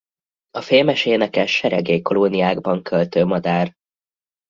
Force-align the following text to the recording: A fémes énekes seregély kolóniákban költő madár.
A 0.49 0.61
fémes 0.61 1.05
énekes 1.05 1.51
seregély 1.55 2.01
kolóniákban 2.01 2.83
költő 2.83 3.25
madár. 3.25 3.73